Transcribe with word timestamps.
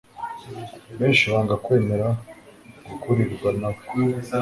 Benshi-banga 0.99 1.55
kwemera 1.65 2.07
gukurirwa 2.87 3.49
na 3.61 3.69
we. 3.75 3.83